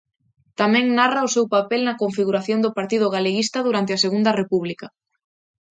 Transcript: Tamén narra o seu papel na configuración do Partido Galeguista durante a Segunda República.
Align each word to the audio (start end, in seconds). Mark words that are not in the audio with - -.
Tamén 0.59 0.85
narra 0.97 1.27
o 1.27 1.33
seu 1.35 1.45
papel 1.55 1.81
na 1.83 1.99
configuración 2.03 2.59
do 2.61 2.75
Partido 2.77 3.07
Galeguista 3.15 3.57
durante 3.67 3.91
a 3.93 4.01
Segunda 4.05 4.31
República. 4.41 4.87